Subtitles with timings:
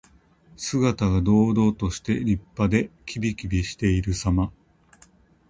[0.57, 4.51] 姿が堂々として、立派で、きびきびしているさま。